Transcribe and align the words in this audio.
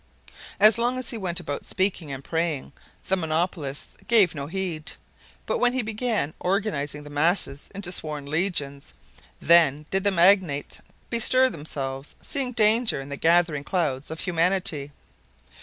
As 0.59 0.79
long 0.79 0.97
as 0.97 1.11
he 1.11 1.17
went 1.19 1.39
about 1.39 1.63
speaking 1.63 2.11
and 2.11 2.23
praying, 2.23 2.73
the 3.07 3.15
monopolists 3.15 3.97
gave 4.07 4.33
no 4.33 4.47
heed. 4.47 4.93
But 5.45 5.59
when 5.59 5.73
he 5.73 5.83
began 5.83 6.33
organizing 6.39 7.03
the 7.03 7.11
masses 7.11 7.69
into 7.75 7.91
sworn 7.91 8.25
legions, 8.25 8.95
then 9.39 9.85
did 9.91 10.03
the 10.03 10.09
magnates 10.09 10.79
bestir 11.11 11.51
themselves, 11.51 12.15
seeing 12.19 12.53
danger 12.53 12.99
in 12.99 13.09
the 13.09 13.15
gathering 13.15 13.63
clouds 13.63 14.09
of 14.09 14.21
humanity. 14.21 14.91